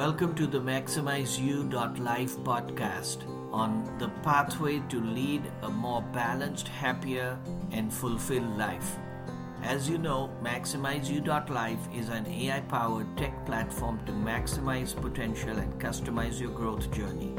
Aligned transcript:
Welcome 0.00 0.34
to 0.36 0.46
the 0.46 0.58
MaximizeU.life 0.58 2.38
podcast 2.38 3.18
on 3.52 3.98
the 3.98 4.08
pathway 4.22 4.78
to 4.88 4.98
lead 4.98 5.42
a 5.60 5.68
more 5.68 6.00
balanced, 6.00 6.68
happier, 6.68 7.38
and 7.72 7.92
fulfilled 7.92 8.56
life. 8.56 8.96
As 9.62 9.90
you 9.90 9.98
know, 9.98 10.30
MaximizeU.life 10.42 11.86
is 11.94 12.08
an 12.08 12.26
AI 12.26 12.60
powered 12.60 13.14
tech 13.18 13.44
platform 13.44 14.00
to 14.06 14.12
maximize 14.12 14.98
potential 14.98 15.58
and 15.58 15.78
customize 15.78 16.40
your 16.40 16.52
growth 16.52 16.90
journey. 16.90 17.34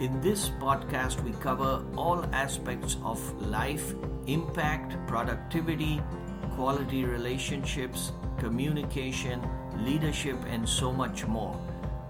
In 0.00 0.20
this 0.20 0.48
podcast, 0.58 1.22
we 1.22 1.30
cover 1.34 1.84
all 1.96 2.24
aspects 2.32 2.96
of 3.04 3.20
life, 3.40 3.94
impact, 4.26 4.96
productivity, 5.06 6.02
quality 6.50 7.04
relationships, 7.04 8.10
communication, 8.38 9.40
leadership, 9.84 10.36
and 10.48 10.68
so 10.68 10.92
much 10.92 11.28
more. 11.28 11.56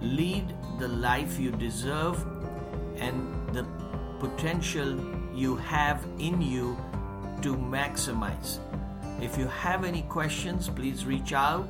Lead 0.01 0.55
the 0.79 0.89
life 0.89 1.39
you 1.39 1.51
deserve 1.51 2.25
and 2.97 3.49
the 3.55 3.67
potential 4.21 4.99
you 5.35 5.57
have 5.57 6.07
in 6.19 6.41
you 6.41 6.77
to 7.43 7.57
maximize. 7.57 8.59
If 9.21 9.39
you 9.39 9.47
have 9.47 9.85
any 9.85 10.03
questions, 10.03 10.69
please 10.69 11.07
reach 11.07 11.33
out 11.33 11.69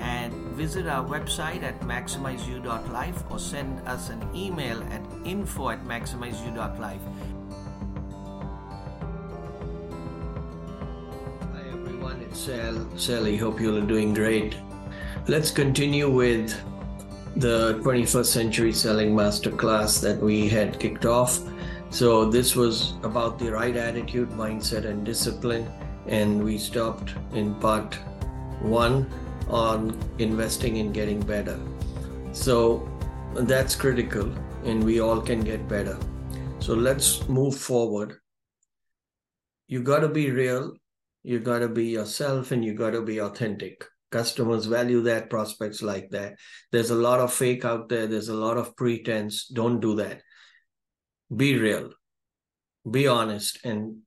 and 0.00 0.32
visit 0.54 0.86
our 0.86 1.04
website 1.04 1.62
at 1.62 1.80
maximizeu.life 1.80 3.22
or 3.30 3.38
send 3.38 3.80
us 3.88 4.10
an 4.10 4.22
email 4.34 4.82
at 4.84 5.02
info 5.24 5.70
at 5.70 5.84
maximizeu.life. 5.84 7.00
Hi 11.52 11.62
everyone, 11.72 12.20
it's 12.22 12.40
Sal. 12.40 12.86
Sally, 12.96 13.36
hope 13.36 13.60
you're 13.60 13.80
doing 13.80 14.12
great. 14.12 14.56
Let's 15.26 15.50
continue 15.50 16.10
with 16.10 16.54
the 17.36 17.74
21st 17.82 18.26
Century 18.26 18.72
Selling 18.72 19.14
Masterclass 19.14 20.00
that 20.00 20.20
we 20.20 20.48
had 20.48 20.78
kicked 20.78 21.06
off. 21.06 21.40
So, 21.90 22.24
this 22.24 22.56
was 22.56 22.94
about 23.02 23.38
the 23.38 23.52
right 23.52 23.76
attitude, 23.76 24.30
mindset, 24.30 24.84
and 24.84 25.04
discipline. 25.04 25.70
And 26.06 26.42
we 26.42 26.58
stopped 26.58 27.14
in 27.32 27.54
part 27.54 27.94
one 28.60 29.10
on 29.48 29.98
investing 30.18 30.76
in 30.76 30.92
getting 30.92 31.20
better. 31.20 31.58
So 32.32 32.88
that's 33.34 33.76
critical, 33.76 34.32
and 34.64 34.82
we 34.82 35.00
all 35.00 35.20
can 35.20 35.40
get 35.40 35.68
better. 35.68 35.98
So 36.58 36.74
let's 36.74 37.28
move 37.28 37.56
forward. 37.56 38.18
You 39.66 39.82
got 39.82 40.00
to 40.00 40.08
be 40.08 40.30
real, 40.30 40.74
you 41.22 41.40
got 41.40 41.60
to 41.60 41.68
be 41.68 41.86
yourself, 41.86 42.52
and 42.52 42.64
you 42.64 42.74
got 42.74 42.90
to 42.90 43.02
be 43.02 43.20
authentic. 43.20 43.84
Customers 44.10 44.66
value 44.66 45.02
that, 45.02 45.30
prospects 45.30 45.82
like 45.82 46.10
that. 46.10 46.36
There's 46.70 46.90
a 46.90 46.94
lot 46.94 47.20
of 47.20 47.32
fake 47.32 47.64
out 47.64 47.88
there, 47.88 48.06
there's 48.06 48.28
a 48.28 48.34
lot 48.34 48.56
of 48.56 48.76
pretense. 48.76 49.46
Don't 49.46 49.80
do 49.80 49.96
that. 49.96 50.22
Be 51.34 51.56
real, 51.58 51.90
be 52.88 53.08
honest, 53.08 53.58
and 53.64 53.98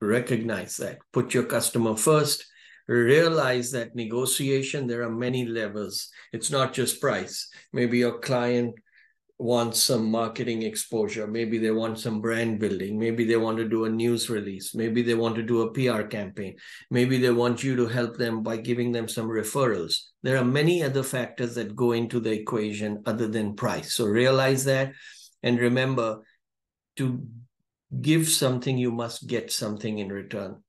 recognize 0.00 0.76
that. 0.78 0.98
Put 1.12 1.34
your 1.34 1.44
customer 1.44 1.96
first 1.96 2.46
realize 2.86 3.70
that 3.70 3.94
negotiation 3.96 4.86
there 4.86 5.02
are 5.02 5.10
many 5.10 5.46
levels 5.46 6.10
it's 6.32 6.50
not 6.50 6.74
just 6.74 7.00
price 7.00 7.48
maybe 7.72 7.98
your 7.98 8.18
client 8.18 8.74
wants 9.44 9.82
some 9.82 10.10
marketing 10.10 10.62
exposure. 10.62 11.26
Maybe 11.26 11.58
they 11.58 11.70
want 11.70 11.98
some 11.98 12.22
brand 12.22 12.58
building. 12.58 12.98
Maybe 12.98 13.26
they 13.26 13.36
want 13.36 13.58
to 13.58 13.68
do 13.68 13.84
a 13.84 13.90
news 13.90 14.30
release. 14.30 14.74
Maybe 14.74 15.02
they 15.02 15.14
want 15.14 15.36
to 15.36 15.42
do 15.42 15.60
a 15.60 15.70
pr 15.70 16.04
campaign. 16.04 16.56
Maybe 16.90 17.18
they 17.18 17.30
want 17.30 17.62
you 17.62 17.76
to 17.76 17.86
help 17.86 18.16
them 18.16 18.42
by 18.42 18.56
giving 18.56 18.90
them 18.90 19.06
some 19.06 19.28
referrals. 19.28 19.96
There 20.22 20.38
are 20.38 20.44
many 20.46 20.82
other 20.82 21.02
factors 21.02 21.54
that 21.56 21.76
go 21.76 21.92
into 21.92 22.20
the 22.20 22.32
equation 22.32 23.02
other 23.04 23.28
than 23.28 23.54
price. 23.54 23.92
So 23.92 24.06
realize 24.06 24.64
that 24.64 24.94
and 25.42 25.58
remember 25.58 26.22
to 26.96 27.26
give 28.00 28.30
something 28.30 28.78
you 28.78 28.92
must 28.92 29.26
get 29.26 29.52
something 29.52 29.98
in 29.98 30.08
return. 30.08 30.62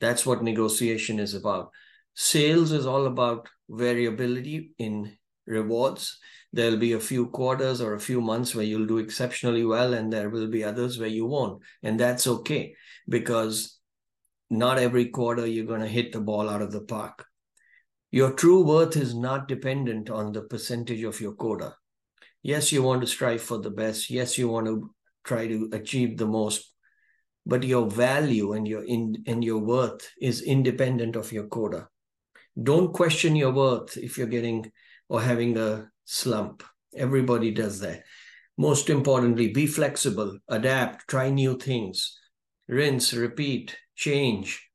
That's 0.00 0.24
what 0.24 0.44
negotiation 0.44 1.18
is 1.18 1.34
about. 1.34 1.72
Sales 2.14 2.70
is 2.70 2.86
all 2.86 3.06
about 3.06 3.48
variability 3.68 4.70
in 4.78 5.18
rewards. 5.48 6.20
There'll 6.52 6.78
be 6.78 6.92
a 6.92 7.00
few 7.00 7.26
quarters 7.26 7.80
or 7.80 7.94
a 7.94 8.00
few 8.00 8.20
months 8.20 8.54
where 8.54 8.64
you'll 8.64 8.86
do 8.86 8.98
exceptionally 8.98 9.64
well, 9.64 9.92
and 9.92 10.12
there 10.12 10.30
will 10.30 10.48
be 10.48 10.64
others 10.64 10.98
where 10.98 11.08
you 11.08 11.26
won't. 11.26 11.62
And 11.82 12.00
that's 12.00 12.26
okay 12.26 12.74
because 13.08 13.78
not 14.50 14.78
every 14.78 15.06
quarter 15.06 15.46
you're 15.46 15.66
going 15.66 15.82
to 15.82 15.86
hit 15.86 16.12
the 16.12 16.20
ball 16.20 16.48
out 16.48 16.62
of 16.62 16.72
the 16.72 16.80
park. 16.80 17.26
Your 18.10 18.32
true 18.32 18.64
worth 18.64 18.96
is 18.96 19.14
not 19.14 19.48
dependent 19.48 20.08
on 20.08 20.32
the 20.32 20.42
percentage 20.42 21.02
of 21.02 21.20
your 21.20 21.32
quota. 21.32 21.74
Yes, 22.42 22.72
you 22.72 22.82
want 22.82 23.02
to 23.02 23.06
strive 23.06 23.42
for 23.42 23.58
the 23.58 23.70
best. 23.70 24.08
Yes, 24.08 24.38
you 24.38 24.48
want 24.48 24.66
to 24.66 24.90
try 25.24 25.46
to 25.46 25.68
achieve 25.72 26.16
the 26.16 26.26
most 26.26 26.72
but 27.48 27.64
your 27.64 27.90
value 27.90 28.52
and 28.52 28.68
your 28.68 28.84
in 28.84 29.24
and 29.26 29.42
your 29.42 29.58
worth 29.58 30.08
is 30.20 30.42
independent 30.42 31.16
of 31.16 31.32
your 31.32 31.46
quota 31.46 31.88
don't 32.62 32.92
question 32.92 33.34
your 33.34 33.52
worth 33.52 33.96
if 33.96 34.18
you're 34.18 34.34
getting 34.36 34.70
or 35.08 35.20
having 35.20 35.56
a 35.56 35.88
slump 36.04 36.62
everybody 36.96 37.50
does 37.50 37.80
that 37.80 38.02
most 38.56 38.90
importantly 38.90 39.48
be 39.48 39.66
flexible 39.66 40.38
adapt 40.48 41.06
try 41.08 41.28
new 41.30 41.56
things 41.56 42.18
rinse 42.68 43.12
repeat 43.12 43.76
change 43.94 44.68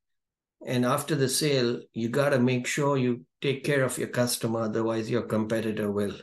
and 0.66 0.86
after 0.86 1.16
the 1.16 1.30
sale 1.30 1.82
you 1.94 2.10
got 2.10 2.30
to 2.30 2.40
make 2.40 2.66
sure 2.66 2.98
you 2.98 3.26
take 3.42 3.64
care 3.64 3.84
of 3.84 3.98
your 3.98 4.08
customer 4.08 4.62
otherwise 4.62 5.10
your 5.10 5.24
competitor 5.24 5.92
will 5.92 6.16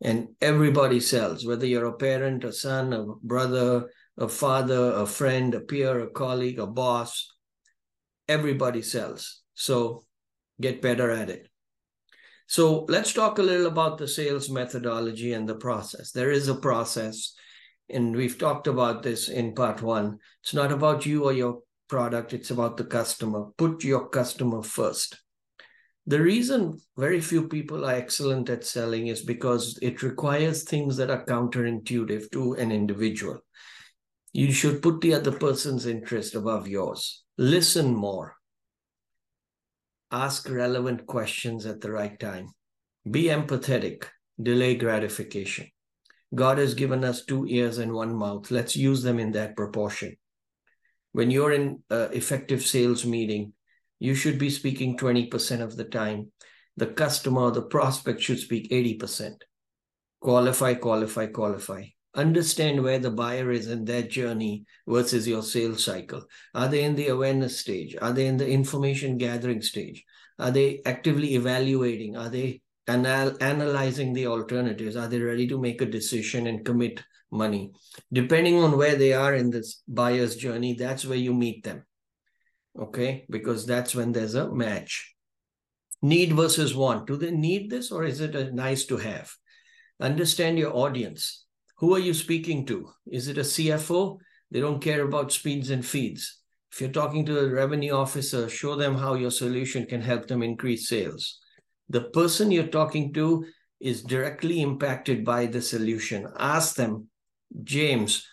and 0.00 0.28
everybody 0.40 0.98
sells 1.00 1.46
whether 1.46 1.66
you're 1.66 1.86
a 1.86 1.96
parent 1.96 2.44
a 2.44 2.52
son 2.52 2.92
a 2.92 3.04
brother 3.22 3.88
a 4.18 4.28
father, 4.28 4.92
a 4.92 5.06
friend, 5.06 5.54
a 5.54 5.60
peer, 5.60 6.00
a 6.00 6.10
colleague, 6.10 6.58
a 6.58 6.66
boss. 6.66 7.34
Everybody 8.28 8.82
sells. 8.82 9.42
So 9.54 10.04
get 10.60 10.82
better 10.82 11.10
at 11.10 11.30
it. 11.30 11.48
So 12.52 12.84
let's 12.90 13.14
talk 13.14 13.38
a 13.38 13.42
little 13.42 13.64
about 13.64 13.96
the 13.96 14.06
sales 14.06 14.50
methodology 14.50 15.32
and 15.32 15.48
the 15.48 15.54
process. 15.54 16.12
There 16.12 16.30
is 16.30 16.48
a 16.48 16.54
process, 16.54 17.32
and 17.88 18.14
we've 18.14 18.36
talked 18.36 18.66
about 18.66 19.02
this 19.02 19.30
in 19.30 19.54
part 19.54 19.80
one. 19.80 20.18
It's 20.42 20.52
not 20.52 20.70
about 20.70 21.06
you 21.06 21.24
or 21.24 21.32
your 21.32 21.60
product, 21.88 22.34
it's 22.34 22.50
about 22.50 22.76
the 22.76 22.84
customer. 22.84 23.46
Put 23.56 23.84
your 23.84 24.06
customer 24.10 24.62
first. 24.62 25.18
The 26.06 26.20
reason 26.20 26.78
very 26.94 27.22
few 27.22 27.48
people 27.48 27.86
are 27.86 27.94
excellent 27.94 28.50
at 28.50 28.66
selling 28.66 29.06
is 29.06 29.22
because 29.22 29.78
it 29.80 30.02
requires 30.02 30.62
things 30.62 30.98
that 30.98 31.08
are 31.08 31.24
counterintuitive 31.24 32.30
to 32.32 32.52
an 32.56 32.70
individual. 32.70 33.38
You 34.34 34.52
should 34.52 34.82
put 34.82 35.00
the 35.00 35.14
other 35.14 35.32
person's 35.32 35.86
interest 35.86 36.34
above 36.34 36.68
yours. 36.68 37.22
Listen 37.38 37.94
more. 37.94 38.36
Ask 40.12 40.48
relevant 40.48 41.06
questions 41.06 41.64
at 41.64 41.80
the 41.80 41.90
right 41.90 42.18
time. 42.20 42.48
Be 43.10 43.24
empathetic. 43.24 44.04
Delay 44.40 44.76
gratification. 44.76 45.68
God 46.34 46.58
has 46.58 46.74
given 46.74 47.04
us 47.04 47.24
two 47.24 47.46
ears 47.46 47.78
and 47.78 47.92
one 47.92 48.14
mouth. 48.14 48.50
Let's 48.50 48.76
use 48.76 49.02
them 49.02 49.18
in 49.18 49.32
that 49.32 49.56
proportion. 49.56 50.16
When 51.12 51.30
you're 51.30 51.52
in 51.52 51.82
an 51.90 52.12
effective 52.12 52.62
sales 52.62 53.04
meeting, 53.04 53.54
you 53.98 54.14
should 54.14 54.38
be 54.38 54.50
speaking 54.50 54.98
20% 54.98 55.60
of 55.60 55.76
the 55.76 55.84
time. 55.84 56.30
The 56.76 56.86
customer, 56.86 57.50
the 57.50 57.62
prospect 57.62 58.20
should 58.20 58.38
speak 58.38 58.70
80%. 58.70 59.34
Qualify, 60.20 60.74
qualify, 60.74 61.26
qualify 61.26 61.84
understand 62.14 62.82
where 62.82 62.98
the 62.98 63.10
buyer 63.10 63.50
is 63.50 63.68
in 63.68 63.84
their 63.84 64.02
journey 64.02 64.64
versus 64.86 65.26
your 65.26 65.42
sales 65.42 65.84
cycle. 65.84 66.24
Are 66.54 66.68
they 66.68 66.84
in 66.84 66.94
the 66.94 67.08
awareness 67.08 67.58
stage? 67.58 67.96
Are 68.00 68.12
they 68.12 68.26
in 68.26 68.36
the 68.36 68.48
information 68.48 69.18
gathering 69.18 69.62
stage? 69.62 70.04
Are 70.38 70.50
they 70.50 70.82
actively 70.84 71.34
evaluating? 71.34 72.16
Are 72.16 72.28
they 72.28 72.60
anal- 72.88 73.36
analyzing 73.42 74.12
the 74.12 74.26
alternatives? 74.26 74.96
Are 74.96 75.08
they 75.08 75.20
ready 75.20 75.46
to 75.48 75.60
make 75.60 75.80
a 75.80 75.86
decision 75.86 76.46
and 76.46 76.64
commit 76.64 77.02
money? 77.30 77.72
Depending 78.12 78.58
on 78.58 78.76
where 78.76 78.96
they 78.96 79.12
are 79.14 79.34
in 79.34 79.50
this 79.50 79.82
buyer's 79.88 80.36
journey, 80.36 80.74
that's 80.74 81.06
where 81.06 81.18
you 81.18 81.32
meet 81.32 81.64
them. 81.64 81.84
Okay, 82.78 83.26
because 83.28 83.66
that's 83.66 83.94
when 83.94 84.12
there's 84.12 84.34
a 84.34 84.50
match. 84.50 85.14
Need 86.00 86.32
versus 86.32 86.74
want. 86.74 87.06
Do 87.06 87.16
they 87.16 87.30
need 87.30 87.70
this 87.70 87.92
or 87.92 88.04
is 88.04 88.20
it 88.20 88.34
a 88.34 88.52
nice 88.52 88.86
to 88.86 88.96
have? 88.96 89.32
Understand 90.00 90.58
your 90.58 90.74
audience 90.74 91.41
who 91.82 91.96
are 91.96 91.98
you 91.98 92.14
speaking 92.14 92.64
to? 92.64 92.88
Is 93.10 93.26
it 93.26 93.38
a 93.38 93.40
CFO? 93.40 94.18
They 94.52 94.60
don't 94.60 94.80
care 94.80 95.02
about 95.02 95.32
speeds 95.32 95.70
and 95.70 95.84
feeds. 95.84 96.38
If 96.72 96.80
you're 96.80 96.90
talking 96.90 97.26
to 97.26 97.40
a 97.40 97.50
revenue 97.50 97.92
officer, 97.92 98.48
show 98.48 98.76
them 98.76 98.94
how 98.94 99.14
your 99.14 99.32
solution 99.32 99.86
can 99.86 100.00
help 100.00 100.28
them 100.28 100.44
increase 100.44 100.88
sales. 100.88 101.40
The 101.88 102.02
person 102.02 102.52
you're 102.52 102.68
talking 102.68 103.12
to 103.14 103.44
is 103.80 104.04
directly 104.04 104.62
impacted 104.62 105.24
by 105.24 105.46
the 105.46 105.60
solution. 105.60 106.28
Ask 106.38 106.76
them, 106.76 107.08
James, 107.64 108.28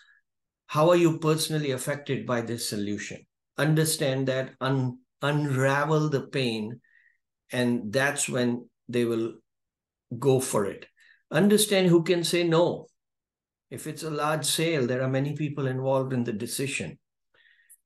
how 0.68 0.88
are 0.88 0.96
you 0.96 1.18
personally 1.18 1.72
affected 1.72 2.24
by 2.24 2.42
this 2.42 2.68
solution? 2.68 3.26
Understand 3.58 4.28
that, 4.28 4.52
un- 4.60 4.98
unravel 5.22 6.08
the 6.08 6.28
pain, 6.28 6.80
and 7.50 7.92
that's 7.92 8.28
when 8.28 8.68
they 8.88 9.04
will 9.04 9.34
go 10.20 10.38
for 10.38 10.66
it. 10.66 10.86
Understand 11.32 11.88
who 11.88 12.04
can 12.04 12.22
say 12.22 12.44
no. 12.44 12.86
If 13.70 13.86
it's 13.86 14.02
a 14.02 14.10
large 14.10 14.44
sale, 14.44 14.86
there 14.86 15.02
are 15.02 15.08
many 15.08 15.34
people 15.34 15.66
involved 15.66 16.12
in 16.12 16.24
the 16.24 16.32
decision. 16.32 16.98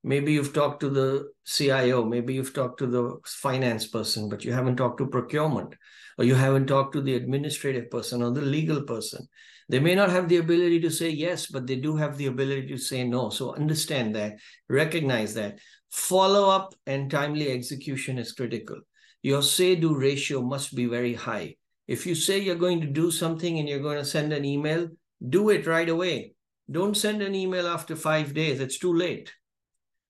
Maybe 0.03 0.33
you've 0.33 0.53
talked 0.53 0.81
to 0.81 0.91
the 0.91 1.31
CIO, 1.47 2.05
maybe 2.05 2.35
you've 2.35 2.55
talked 2.55 2.79
to 2.79 2.87
the 2.87 3.17
finance 3.25 3.87
person, 3.87 4.29
but 4.29 4.45
you 4.45 4.53
haven't 4.53 4.77
talked 4.77 4.99
to 4.99 5.07
procurement, 5.07 5.75
or 6.19 6.25
you 6.25 6.35
haven't 6.35 6.67
talked 6.67 6.93
to 6.95 7.01
the 7.01 7.15
administrative 7.15 7.91
person 7.91 8.23
or 8.23 8.31
the 8.31 8.43
legal 8.43 8.83
person. 8.83 9.27
They 9.69 9.81
may 9.81 9.95
not 9.95 10.11
have 10.11 10.29
the 10.29 10.37
ability 10.39 10.81
to 10.81 10.91
say 10.91 11.09
yes, 11.09 11.47
but 11.47 11.67
they 11.67 11.77
do 11.77 11.97
have 11.97 12.19
the 12.19 12.27
ability 12.27 12.69
to 12.69 12.79
say 12.79 13.05
no. 13.05 13.31
So 13.31 13.55
understand 13.55 14.15
that, 14.15 14.35
recognize 14.69 15.33
that. 15.35 15.59
Follow 15.91 16.51
up 16.51 16.75
and 16.87 17.11
timely 17.11 17.51
execution 17.51 18.19
is 18.19 18.33
critical. 18.33 18.77
Your 19.23 19.43
say 19.43 19.75
do 19.75 19.95
ratio 19.97 20.43
must 20.43 20.75
be 20.75 20.85
very 20.85 21.15
high. 21.15 21.57
If 21.87 22.07
you 22.07 22.15
say 22.15 22.41
you're 22.41 22.57
going 22.57 22.81
to 22.83 22.87
do 22.87 23.11
something 23.11 23.59
and 23.59 23.69
you're 23.69 23.79
going 23.81 23.99
to 23.99 24.05
send 24.05 24.33
an 24.33 24.45
email, 24.45 24.89
do 25.27 25.51
it 25.51 25.67
right 25.67 25.89
away. 25.89 26.35
Don't 26.71 26.97
send 26.97 27.23
an 27.23 27.35
email 27.35 27.67
after 27.67 27.95
five 27.95 28.35
days, 28.35 28.61
it's 28.61 28.79
too 28.79 28.95
late. 28.95 29.33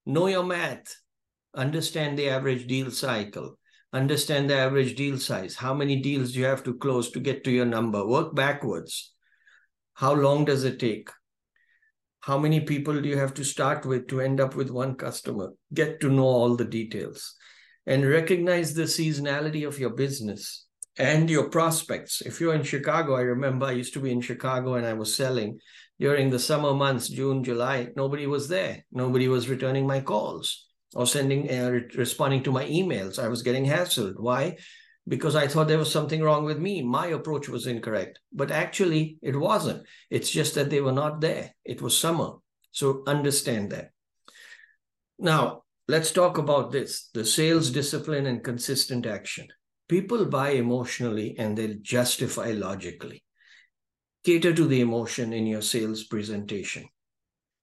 Know 0.07 0.27
your 0.27 0.45
math. 0.45 0.95
Understand 1.55 2.19
the 2.19 2.29
average 2.29 2.67
deal 2.67 2.91
cycle. 2.91 3.59
Understand 3.93 4.51
the 4.51 4.57
average 4.57 4.97
deal 4.97 5.19
size. 5.19 5.55
How 5.55 5.73
many 5.73 6.01
deals 6.01 6.35
you 6.35 6.45
have 6.45 6.65
to 6.65 6.75
close 6.75 7.11
to 7.13 7.21
get 7.21 7.45
to 7.45 7.51
your 7.51 7.65
number? 7.65 8.07
Work 8.07 8.35
backwards. 8.35 9.13
How 9.95 10.13
long 10.13 10.45
does 10.45 10.65
it 10.65 10.81
take? 10.81 11.09
How 12.21 12.39
many 12.39 12.61
people 12.61 13.01
do 13.01 13.09
you 13.09 13.19
have 13.19 13.35
to 13.35 13.45
start 13.45 13.87
with 13.87 14.09
to 14.09 14.21
end 14.21 14.41
up 14.41 14.57
with 14.57 14.71
one 14.71 14.95
customer? 14.95 15.53
Get 15.73 16.01
to 16.01 16.09
know 16.11 16.25
all 16.25 16.57
the 16.57 16.65
details 16.65 17.35
and 17.87 18.09
recognize 18.09 18.75
the 18.75 18.85
seasonality 18.85 19.67
of 19.67 19.79
your 19.79 19.91
business 19.91 20.64
and 20.97 21.29
your 21.29 21.51
prospects. 21.51 22.21
If 22.21 22.41
you're 22.41 22.55
in 22.55 22.63
Chicago, 22.63 23.17
I 23.17 23.23
remember 23.23 23.67
I 23.67 23.73
used 23.73 23.95
to 23.95 24.01
be 24.01 24.13
in 24.13 24.21
Chicago 24.21 24.75
and 24.75 24.87
I 24.87 24.93
was 24.93 25.15
selling 25.15 25.59
during 25.99 26.31
the 26.31 26.39
summer 26.39 26.75
months, 26.75 27.09
June, 27.09 27.45
July, 27.45 27.89
nobody 27.97 28.27
was 28.27 28.49
there. 28.49 28.85
Nobody 28.91 29.29
was 29.29 29.49
returning 29.49 29.87
my 29.87 30.01
calls 30.01 30.67
or 30.95 31.07
sending, 31.07 31.51
uh, 31.51 31.81
responding 31.97 32.43
to 32.45 32.53
my 32.53 32.65
emails. 32.65 33.19
I 33.19 33.29
was 33.29 33.43
getting 33.43 33.65
hassled. 33.65 34.15
Why? 34.17 34.57
Because 35.07 35.37
I 35.37 35.47
thought 35.47 35.69
there 35.69 35.79
was 35.79 35.93
something 35.93 36.23
wrong 36.23 36.45
with 36.45 36.59
me. 36.59 36.83
My 36.83 37.09
approach 37.09 37.49
was 37.49 37.67
incorrect. 37.67 38.19
But 38.33 38.51
actually, 38.51 39.19
it 39.23 39.37
wasn't. 39.37 39.87
It's 40.11 40.31
just 40.31 40.55
that 40.57 40.71
they 40.71 40.81
were 40.81 40.93
not 40.93 41.21
there. 41.21 41.55
It 41.65 41.81
was 41.81 41.97
summer. 41.97 42.33
So 42.73 43.05
understand 43.07 43.71
that. 43.71 43.91
Now, 45.19 45.63
let's 45.87 46.11
talk 46.11 46.39
about 46.39 46.73
this 46.73 47.09
the 47.15 47.25
sales 47.25 47.71
discipline 47.71 48.27
and 48.27 48.43
consistent 48.43 49.07
action. 49.07 49.47
People 49.89 50.25
buy 50.27 50.51
emotionally 50.51 51.37
and 51.39 51.57
they'll 51.57 51.77
justify 51.83 52.53
logically 52.53 53.23
cater 54.25 54.55
to 54.55 54.67
the 54.67 54.81
emotion 54.81 55.33
in 55.33 55.47
your 55.47 55.63
sales 55.63 56.05
presentation. 56.05 56.89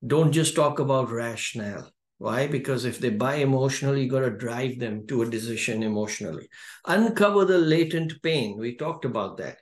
Don't 0.06 0.32
just 0.32 0.56
talk 0.56 0.80
about 0.80 1.12
rationale. 1.12 1.92
Why? 2.20 2.46
Because 2.46 2.86
if 2.86 3.00
they 3.00 3.10
buy 3.10 3.36
emotionally, 3.36 4.04
you've 4.04 4.12
got 4.12 4.20
to 4.20 4.30
drive 4.30 4.78
them 4.78 5.08
to 5.08 5.24
a 5.24 5.30
decision 5.30 5.82
emotionally. 5.82 6.48
Uncover 6.86 7.46
the 7.46 7.58
latent 7.58 8.22
pain. 8.22 8.58
We 8.60 8.76
talked 8.76 9.06
about 9.06 9.38
that. 9.38 9.58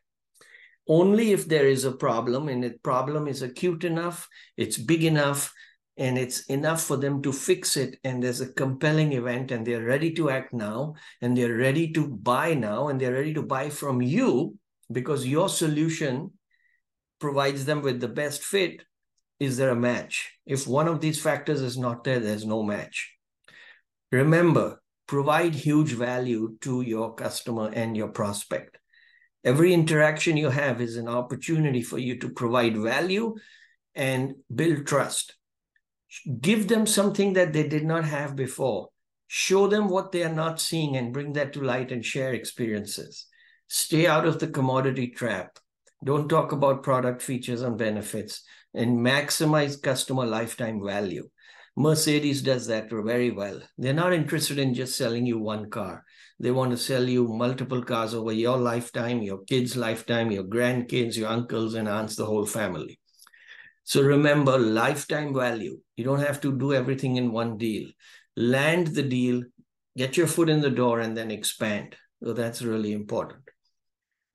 Only 0.88 1.32
if 1.32 1.48
there 1.48 1.68
is 1.68 1.86
a 1.86 1.92
problem 1.94 2.50
and 2.50 2.64
the 2.64 2.72
problem 2.84 3.28
is 3.28 3.42
acute 3.42 3.86
enough, 3.86 4.28
it's 4.58 4.78
big 4.78 5.06
enough, 5.06 5.54
and 6.00 6.18
it's 6.18 6.46
enough 6.46 6.81
for 6.81 6.98
them 6.98 7.22
to 7.22 7.31
fix 7.31 7.78
it, 7.78 8.00
and 8.04 8.24
there's 8.24 8.42
a 8.42 8.54
compelling 8.54 9.13
event, 9.13 9.51
and 9.51 9.68
they're 9.68 9.84
ready 9.84 10.13
to 10.13 10.30
act 10.30 10.54
now, 10.54 10.96
and 11.22 11.38
they're 11.38 11.57
ready 11.57 11.92
to 11.92 12.07
buy 12.07 12.54
now, 12.54 12.88
and 12.88 13.00
they're 13.00 13.13
ready 13.13 13.34
to 13.34 13.44
buy 13.44 13.69
from 13.69 14.01
you 14.01 14.57
because 14.92 15.28
your 15.28 15.50
solution 15.50 16.31
provides 17.19 17.66
them 17.66 17.81
with 17.81 18.00
the 18.00 18.07
best 18.07 18.44
fit, 18.44 18.81
is 19.40 19.57
there 19.57 19.69
a 19.69 19.75
match? 19.75 20.31
If 20.46 20.68
one 20.68 20.88
of 20.88 21.01
these 21.01 21.22
factors 21.22 21.62
is 21.62 21.78
not 21.78 22.04
there, 22.04 22.19
there's 22.19 22.46
no 22.46 22.63
match. 22.63 23.13
Remember, 24.12 24.81
provide 25.06 25.54
huge 25.54 25.92
value 25.92 26.57
to 26.62 26.81
your 26.81 27.13
customer 27.13 27.72
and 27.74 27.96
your 27.96 28.07
prospect. 28.07 28.78
Every 29.44 29.74
interaction 29.74 30.38
you 30.38 30.50
have 30.50 30.81
is 30.81 30.96
an 30.96 31.07
opportunity 31.07 31.81
for 31.81 31.98
you 31.98 32.19
to 32.19 32.30
provide 32.30 32.78
value 32.78 33.36
and 33.96 34.36
build 34.54 34.88
trust. 34.88 35.36
Give 36.42 36.68
them 36.68 36.88
something 36.88 37.34
that 37.34 37.54
they 37.54 37.68
did 37.68 37.86
not 37.86 38.04
have 38.06 38.36
before. 38.36 38.90
Show 39.28 39.68
them 39.68 39.90
what 39.90 40.12
they 40.12 40.24
are 40.24 40.34
not 40.34 40.60
seeing 40.60 40.98
and 40.98 41.14
bring 41.14 41.34
that 41.34 41.54
to 41.54 41.62
light 41.62 41.92
and 41.92 42.04
share 42.04 42.34
experiences. 42.34 43.28
Stay 43.68 44.08
out 44.08 44.26
of 44.26 44.40
the 44.40 44.48
commodity 44.48 45.08
trap. 45.08 45.60
Don't 46.04 46.30
talk 46.30 46.52
about 46.52 46.82
product 46.82 47.22
features 47.22 47.62
and 47.62 47.78
benefits 47.78 48.44
and 48.74 48.98
maximize 48.98 49.82
customer 49.82 50.26
lifetime 50.26 50.82
value. 50.84 51.30
Mercedes 51.76 52.42
does 52.42 52.68
that 52.68 52.90
very 52.90 53.32
well. 53.32 53.62
They're 53.78 53.94
not 53.94 54.14
interested 54.14 54.58
in 54.58 54.74
just 54.74 54.98
selling 54.98 55.26
you 55.26 55.38
one 55.40 55.70
car. 55.70 56.04
They 56.40 56.52
want 56.52 56.72
to 56.72 56.78
sell 56.78 57.08
you 57.08 57.28
multiple 57.28 57.84
cars 57.84 58.14
over 58.14 58.32
your 58.32 58.58
lifetime, 58.58 59.22
your 59.22 59.44
kids' 59.44 59.78
lifetime, 59.78 60.32
your 60.32 60.44
grandkids, 60.44 61.16
your 61.16 61.30
uncles 61.30 61.76
and 61.76 61.88
aunts, 61.88 62.16
the 62.16 62.26
whole 62.26 62.46
family. 62.46 62.99
So 63.89 64.03
remember 64.03 64.59
lifetime 64.59 65.33
value. 65.33 65.80
You 65.95 66.03
don't 66.03 66.19
have 66.19 66.39
to 66.41 66.56
do 66.56 66.75
everything 66.75 67.15
in 67.15 67.31
one 67.31 67.57
deal. 67.57 67.89
Land 68.38 68.89
the 68.89 69.01
deal, 69.01 69.41
get 69.97 70.15
your 70.15 70.27
foot 70.27 70.47
in 70.47 70.62
the 70.62 70.69
door, 70.69 71.00
and 71.00 71.18
then 71.18 71.31
expand. 71.31 71.95
So 72.21 72.33
that's 72.33 72.62
really 72.62 72.94
important. 72.94 73.41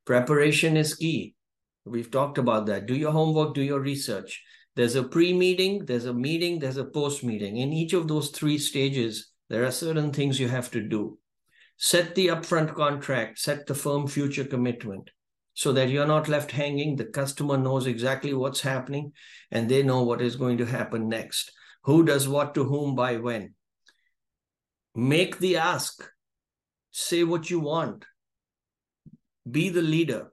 Preparation 0.06 0.76
is 0.76 0.96
key. 0.96 1.36
We've 1.84 2.10
talked 2.10 2.38
about 2.38 2.66
that. 2.66 2.86
Do 2.86 2.96
your 2.96 3.12
homework, 3.12 3.54
do 3.54 3.62
your 3.62 3.78
research. 3.78 4.42
There's 4.74 4.96
a 4.96 5.04
pre 5.04 5.32
meeting, 5.32 5.84
there's 5.86 6.06
a 6.06 6.12
meeting, 6.12 6.58
there's 6.58 6.78
a 6.78 6.84
post 6.84 7.22
meeting. 7.22 7.58
In 7.58 7.72
each 7.72 7.92
of 7.92 8.08
those 8.08 8.30
three 8.30 8.58
stages, 8.58 9.30
there 9.50 9.64
are 9.64 9.70
certain 9.70 10.12
things 10.12 10.40
you 10.40 10.48
have 10.48 10.72
to 10.72 10.80
do. 10.80 11.16
Set 11.76 12.16
the 12.16 12.26
upfront 12.26 12.74
contract, 12.74 13.38
set 13.38 13.68
the 13.68 13.74
firm 13.76 14.08
future 14.08 14.44
commitment 14.44 15.10
so 15.54 15.72
that 15.72 15.88
you're 15.88 16.06
not 16.06 16.28
left 16.28 16.50
hanging. 16.50 16.96
The 16.96 17.04
customer 17.04 17.56
knows 17.56 17.86
exactly 17.86 18.34
what's 18.34 18.60
happening 18.60 19.12
and 19.50 19.68
they 19.68 19.82
know 19.82 20.02
what 20.02 20.20
is 20.20 20.36
going 20.36 20.58
to 20.58 20.66
happen 20.66 21.08
next. 21.08 21.52
Who 21.84 22.04
does 22.04 22.28
what 22.28 22.54
to 22.54 22.64
whom 22.64 22.94
by 22.94 23.16
when. 23.16 23.54
Make 24.94 25.38
the 25.38 25.56
ask. 25.56 26.08
Say 26.90 27.24
what 27.24 27.50
you 27.50 27.60
want. 27.60 28.04
Be 29.50 29.68
the 29.68 29.82
leader 29.82 30.30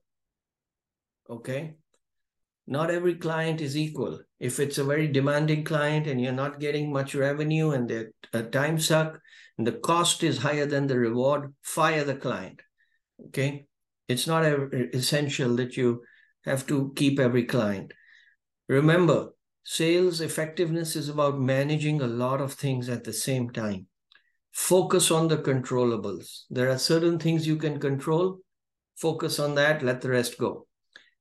okay 1.32 1.76
not 2.68 2.92
every 2.92 3.16
client 3.16 3.62
is 3.62 3.78
equal 3.78 4.20
if 4.40 4.60
it's 4.60 4.78
a 4.78 4.84
very 4.84 5.08
demanding 5.08 5.64
client 5.64 6.08
and 6.08 6.22
you're 6.22 6.34
not 6.34 6.60
getting 6.60 6.92
much 6.92 7.16
revenue 7.16 7.72
and 7.72 7.92
uh, 8.34 8.42
time 8.44 8.78
suck 8.78 9.18
and 9.58 9.66
the 9.66 9.80
cost 9.90 10.24
is 10.24 10.38
higher 10.38 10.66
than 10.66 10.88
the 10.88 11.00
reward 11.00 11.54
fire 11.62 12.04
the 12.04 12.16
client 12.16 12.62
okay 13.28 13.66
it's 14.12 14.28
not 14.28 14.46
essential 14.94 15.56
that 15.56 15.78
you 15.78 16.02
have 16.46 16.66
to 16.68 16.92
keep 16.96 17.20
every 17.20 17.44
client 17.46 17.94
remember 18.68 19.30
sales 19.64 20.22
effectiveness 20.22 20.96
is 20.96 21.10
about 21.10 21.40
managing 21.40 22.02
a 22.02 22.08
lot 22.08 22.42
of 22.42 22.54
things 22.54 22.90
at 22.90 23.04
the 23.04 23.14
same 23.14 23.50
time 23.50 23.86
focus 24.52 25.12
on 25.12 25.28
the 25.28 25.38
controllables 25.38 26.42
there 26.50 26.70
are 26.70 26.78
certain 26.78 27.18
things 27.18 27.48
you 27.48 27.56
can 27.56 27.80
control 27.80 28.40
focus 28.96 29.40
on 29.40 29.56
that 29.56 29.84
let 29.84 30.02
the 30.02 30.10
rest 30.10 30.38
go 30.38 30.68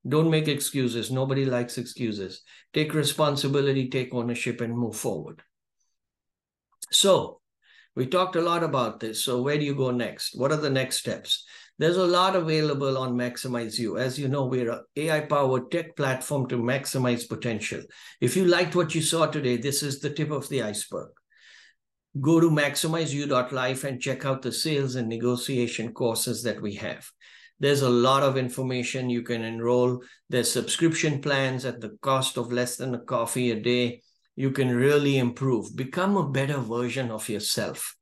don't 0.07 0.31
make 0.31 0.47
excuses. 0.47 1.11
Nobody 1.11 1.45
likes 1.45 1.77
excuses. 1.77 2.41
Take 2.73 2.93
responsibility, 2.93 3.89
take 3.89 4.13
ownership, 4.13 4.61
and 4.61 4.77
move 4.77 4.95
forward. 4.95 5.43
So, 6.91 7.39
we 7.95 8.07
talked 8.07 8.35
a 8.35 8.41
lot 8.41 8.63
about 8.63 8.99
this. 8.99 9.23
So, 9.23 9.41
where 9.41 9.57
do 9.57 9.63
you 9.63 9.75
go 9.75 9.91
next? 9.91 10.31
What 10.35 10.51
are 10.51 10.57
the 10.57 10.69
next 10.69 10.97
steps? 10.97 11.45
There's 11.77 11.97
a 11.97 12.05
lot 12.05 12.35
available 12.35 12.97
on 12.97 13.15
MaximizeU. 13.15 13.99
As 13.99 14.19
you 14.19 14.27
know, 14.27 14.45
we're 14.45 14.71
an 14.71 14.83
AI 14.95 15.21
powered 15.21 15.71
tech 15.71 15.95
platform 15.95 16.47
to 16.49 16.57
maximize 16.57 17.27
potential. 17.27 17.81
If 18.19 18.35
you 18.35 18.45
liked 18.45 18.75
what 18.75 18.93
you 18.93 19.01
saw 19.01 19.25
today, 19.25 19.57
this 19.57 19.81
is 19.81 19.99
the 19.99 20.11
tip 20.11 20.31
of 20.31 20.47
the 20.49 20.61
iceberg. 20.61 21.09
Go 22.19 22.39
to 22.39 22.49
maximizeu.life 22.49 23.83
and 23.83 24.01
check 24.01 24.25
out 24.25 24.41
the 24.41 24.51
sales 24.51 24.95
and 24.95 25.07
negotiation 25.07 25.93
courses 25.93 26.43
that 26.43 26.61
we 26.61 26.75
have. 26.75 27.09
There's 27.61 27.83
a 27.83 27.89
lot 27.89 28.23
of 28.23 28.37
information 28.37 29.09
you 29.09 29.21
can 29.21 29.43
enroll. 29.43 30.01
There's 30.29 30.51
subscription 30.51 31.21
plans 31.21 31.63
at 31.63 31.79
the 31.79 31.97
cost 32.01 32.37
of 32.37 32.51
less 32.51 32.75
than 32.75 32.95
a 32.95 32.99
coffee 32.99 33.51
a 33.51 33.59
day. 33.59 34.01
You 34.35 34.51
can 34.51 34.75
really 34.75 35.19
improve, 35.19 35.75
become 35.75 36.17
a 36.17 36.29
better 36.29 36.57
version 36.57 37.11
of 37.11 37.29
yourself. 37.29 37.95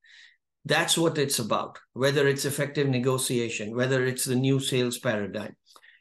That's 0.65 0.97
what 0.97 1.17
it's 1.17 1.39
about, 1.39 1.79
whether 1.93 2.27
it's 2.27 2.45
effective 2.45 2.87
negotiation, 2.87 3.75
whether 3.75 4.05
it's 4.05 4.25
the 4.25 4.35
new 4.35 4.59
sales 4.59 4.99
paradigm, 4.99 5.55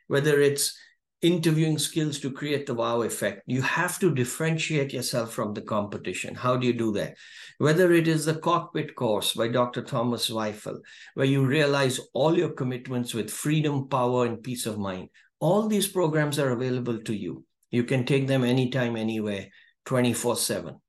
whether 0.09 0.41
it's 0.41 0.77
interviewing 1.21 1.79
skills 1.79 2.21
to 2.21 2.31
create 2.31 2.67
the 2.67 2.75
wow 2.75 3.03
effect. 3.03 3.43
You 3.47 3.63
have 3.63 3.99
to 4.01 4.15
differentiate 4.15 4.93
yourself 4.93 5.33
from 5.33 5.55
the 5.55 5.63
competition. 5.63 6.35
How 6.35 6.57
do 6.57 6.67
you 6.67 6.73
do 6.73 6.93
that? 6.93 7.17
Whether 7.59 7.93
it 7.93 8.07
is 8.07 8.25
the 8.25 8.37
cockpit 8.37 8.95
course 8.95 9.35
by 9.35 9.49
Dr. 9.49 9.83
Thomas 9.83 10.31
Weifel, 10.31 10.79
where 11.15 11.27
you 11.27 11.45
realize 11.45 11.99
all 12.13 12.37
your 12.37 12.51
commitments 12.51 13.15
with 13.15 13.31
freedom, 13.31 13.89
power, 13.89 14.27
and 14.27 14.43
peace 14.43 14.67
of 14.67 14.79
mind, 14.79 15.09
All 15.41 15.69
these 15.69 15.87
programs 15.87 16.39
are 16.39 16.51
available 16.51 16.99
to 16.99 17.15
you. 17.15 17.45
You 17.71 17.85
can 17.85 18.05
take 18.05 18.27
them 18.27 18.43
anytime, 18.43 18.97
anywhere, 18.97 19.49
24 19.85 20.37
7. 20.37 20.81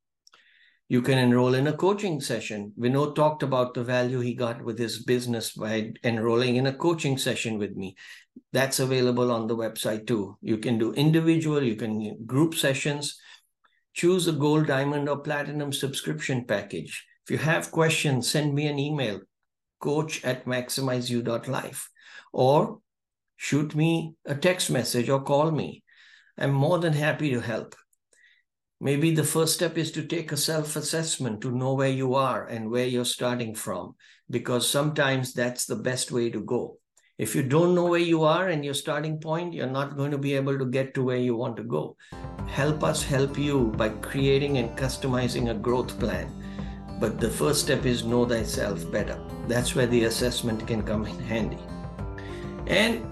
You 0.91 1.03
can 1.03 1.19
enroll 1.19 1.53
in 1.53 1.67
a 1.67 1.77
coaching 1.77 2.19
session. 2.19 2.73
Vinod 2.77 3.13
talked 3.13 3.43
about 3.43 3.75
the 3.75 3.83
value 3.83 4.21
he 4.21 4.33
got 4.33 4.63
with 4.63 4.79
his 4.79 5.03
business 5.03 5.51
by 5.51 5.91
enrolling 6.03 6.55
in 6.55 6.65
a 6.65 6.73
coaching 6.73 7.15
session 7.15 7.59
with 7.59 7.75
me. 7.75 7.95
That's 8.53 8.79
available 8.79 9.31
on 9.31 9.45
the 9.45 9.55
website 9.55 10.07
too. 10.07 10.37
You 10.41 10.57
can 10.57 10.79
do 10.79 10.91
individual, 10.93 11.61
you 11.61 11.75
can 11.75 12.25
group 12.25 12.55
sessions. 12.55 13.19
Choose 13.93 14.27
a 14.27 14.31
gold, 14.31 14.65
diamond, 14.65 15.07
or 15.07 15.19
platinum 15.19 15.71
subscription 15.71 16.45
package. 16.45 17.05
If 17.25 17.31
you 17.31 17.37
have 17.37 17.69
questions, 17.69 18.27
send 18.27 18.55
me 18.55 18.65
an 18.65 18.79
email, 18.79 19.19
coach 19.79 20.25
at 20.25 20.45
maximizeu.life, 20.45 21.89
or 22.33 22.79
shoot 23.37 23.75
me 23.75 24.15
a 24.25 24.33
text 24.33 24.71
message 24.71 25.07
or 25.07 25.21
call 25.21 25.51
me. 25.51 25.83
I'm 26.35 26.51
more 26.51 26.79
than 26.79 26.93
happy 26.93 27.29
to 27.31 27.41
help. 27.41 27.75
Maybe 28.81 29.11
the 29.11 29.25
first 29.25 29.55
step 29.55 29.77
is 29.77 29.91
to 29.91 30.05
take 30.05 30.31
a 30.31 30.37
self 30.37 30.77
assessment 30.77 31.41
to 31.41 31.51
know 31.51 31.73
where 31.73 31.89
you 31.89 32.15
are 32.15 32.47
and 32.47 32.71
where 32.71 32.85
you're 32.85 33.03
starting 33.03 33.53
from, 33.53 33.95
because 34.29 34.69
sometimes 34.69 35.33
that's 35.33 35.65
the 35.65 35.75
best 35.75 36.13
way 36.13 36.29
to 36.29 36.39
go. 36.39 36.77
If 37.17 37.35
you 37.35 37.43
don't 37.43 37.75
know 37.75 37.87
where 37.87 37.99
you 37.99 38.23
are 38.23 38.47
and 38.47 38.63
your 38.63 38.73
starting 38.73 39.19
point, 39.19 39.53
you're 39.53 39.67
not 39.67 39.97
going 39.97 40.11
to 40.11 40.17
be 40.17 40.33
able 40.33 40.57
to 40.57 40.65
get 40.65 40.93
to 40.93 41.03
where 41.03 41.17
you 41.17 41.35
want 41.35 41.57
to 41.57 41.63
go. 41.63 41.97
Help 42.47 42.85
us 42.85 43.03
help 43.03 43.37
you 43.37 43.65
by 43.75 43.89
creating 43.89 44.59
and 44.59 44.77
customizing 44.77 45.51
a 45.51 45.55
growth 45.55 45.99
plan. 45.99 46.31
But 47.01 47.19
the 47.19 47.29
first 47.29 47.59
step 47.59 47.85
is 47.85 48.05
know 48.05 48.25
thyself 48.25 48.89
better. 48.89 49.19
That's 49.49 49.75
where 49.75 49.87
the 49.87 50.05
assessment 50.05 50.65
can 50.65 50.83
come 50.83 51.05
in 51.05 51.19
handy. 51.19 51.59
And 52.67 53.05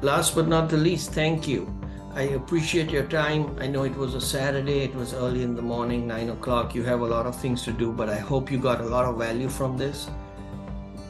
last 0.00 0.34
but 0.34 0.48
not 0.48 0.70
the 0.70 0.78
least, 0.78 1.12
thank 1.12 1.46
you 1.46 1.77
I 2.18 2.22
appreciate 2.34 2.90
your 2.90 3.04
time. 3.04 3.56
I 3.60 3.68
know 3.68 3.84
it 3.84 3.94
was 3.94 4.16
a 4.16 4.20
Saturday, 4.20 4.80
it 4.80 4.92
was 4.92 5.14
early 5.14 5.44
in 5.44 5.54
the 5.54 5.62
morning, 5.62 6.04
nine 6.04 6.30
o'clock. 6.30 6.74
You 6.74 6.82
have 6.82 7.02
a 7.02 7.06
lot 7.06 7.26
of 7.26 7.40
things 7.40 7.62
to 7.62 7.72
do, 7.72 7.92
but 7.92 8.08
I 8.08 8.16
hope 8.16 8.50
you 8.50 8.58
got 8.58 8.80
a 8.80 8.84
lot 8.84 9.04
of 9.04 9.18
value 9.18 9.48
from 9.48 9.76
this. 9.78 10.10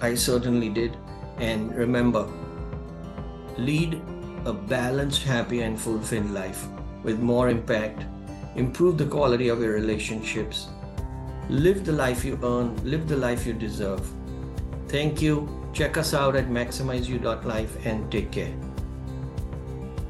I 0.02 0.14
certainly 0.14 0.68
did. 0.68 0.98
And 1.38 1.74
remember, 1.74 2.28
lead 3.56 4.02
a 4.44 4.52
balanced, 4.52 5.22
happy, 5.22 5.62
and 5.62 5.80
fulfilled 5.80 6.30
life 6.30 6.66
with 7.02 7.18
more 7.20 7.48
impact. 7.48 8.04
Improve 8.56 8.98
the 8.98 9.06
quality 9.06 9.48
of 9.48 9.62
your 9.62 9.72
relationships. 9.72 10.66
Live 11.48 11.86
the 11.86 11.92
life 11.92 12.22
you 12.22 12.38
earn, 12.42 12.76
live 12.84 13.08
the 13.08 13.16
life 13.16 13.46
you 13.46 13.54
deserve. 13.54 14.06
Thank 14.88 15.22
you. 15.22 15.48
Check 15.72 15.96
us 15.96 16.12
out 16.12 16.36
at 16.36 16.50
maximizeu.life 16.50 17.86
and 17.86 18.12
take 18.12 18.30
care. 18.30 18.52